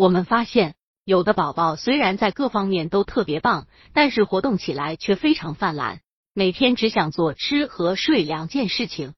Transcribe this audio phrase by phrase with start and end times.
[0.00, 6.00] 我们发现，有的宝宝虽然在各方面都特别棒，但是活动起来却非常犯懒，
[6.32, 9.12] 每天只想做吃和睡两件事情。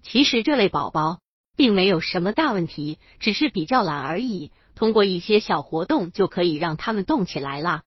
[0.00, 1.18] 其实这类宝宝
[1.56, 4.52] 并没有什么大问题，只是比较懒而已。
[4.76, 7.82] 通过一些小活动就可以让他们动起来啦。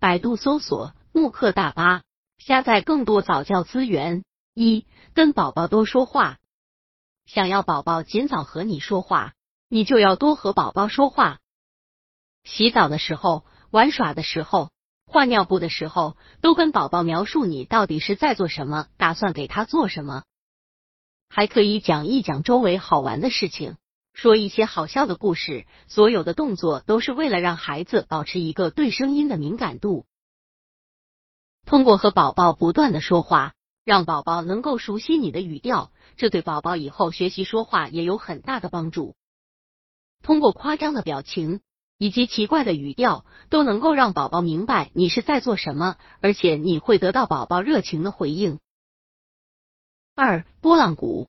[0.00, 2.02] 百度搜索慕课大巴，
[2.38, 4.24] 下载更多早教资源。
[4.52, 6.38] 一、跟宝宝多说话。
[7.24, 9.34] 想要宝宝尽早和你说话，
[9.74, 11.40] 你就要多和宝宝说话。
[12.44, 14.70] 洗澡的时候、玩耍的时候、
[15.04, 20.22] 换尿布的时候，都跟宝宝描述你到底是在做什么，打算给他做什么。
[21.28, 23.76] 还可以讲一讲周围好玩的事情。
[24.12, 30.06] 说一些好笑的故事，所有的动作都是为了让孩子保持一个对声音的敏感度。
[31.66, 39.16] 通过和宝宝不断的说话，让宝宝能够熟悉你的语调，这对宝宝以后学习说话也有很大的帮助。
[40.24, 41.60] 通过夸张的表情
[41.98, 48.58] 以及奇怪的语调，都能够让宝宝明白你是在做什么，而且你会得到宝宝热情的回应。
[50.16, 51.28] 二、拨浪鼓，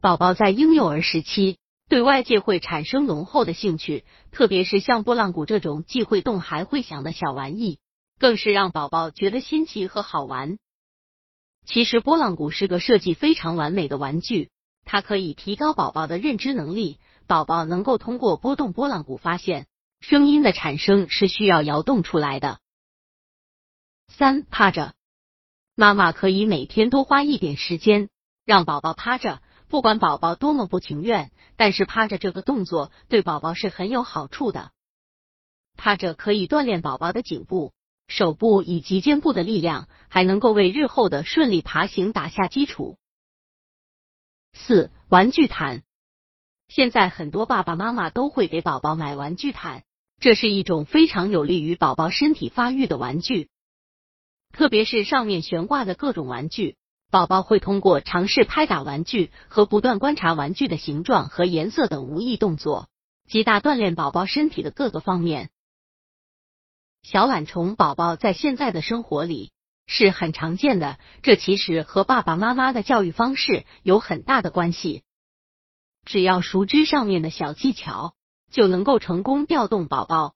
[0.00, 1.58] 宝宝在婴幼儿时期。
[1.88, 7.80] 对外界会产生浓厚的兴趣，特别是像拨浪鼓这种既会动还会响的小玩意，
[8.18, 10.56] 更是让宝宝觉得新奇和好玩。
[11.66, 14.50] 其实拨浪鼓是个设计非常完美的玩具，
[14.86, 16.98] 它可以提高宝宝的认知能力。
[17.26, 19.66] 宝宝能够通过拨动拨浪鼓发现
[20.00, 22.60] 声音的产生是需要摇动出来的。
[24.08, 24.94] 三趴着，
[25.74, 28.10] 妈妈可以每天多花一点时间
[28.44, 29.40] 让宝宝趴着。
[29.68, 34.70] 不管宝宝多么不情愿，但是趴着这个动作对宝宝是很有好处的。
[35.78, 37.72] 趴着可以锻炼宝宝的颈部、
[38.06, 42.98] 手部以及肩部的力量，还能够为日后的顺利爬行打下基础。
[44.52, 45.82] 四玩具毯，
[46.74, 49.82] 现在很多爸爸妈妈都会给宝宝买玩具毯，
[50.20, 53.50] 这是一种非常有利于宝宝身体发育的玩具，
[54.54, 56.76] 特别是上面悬挂的各种玩具。
[57.10, 62.88] 宝宝会通过尝试拍打玩具和不断观察玩具的形状和颜色等无意动作，
[63.28, 65.50] 极大锻炼宝宝身体的各个方面。
[67.02, 69.52] 小懒虫宝宝在现在的生活里
[69.86, 75.02] 是很常见的，这其实和爸爸妈妈的教育方式有很大的关系。
[76.04, 78.14] 只要熟知上面的小技巧，
[78.50, 80.34] 就能够成功调动宝宝。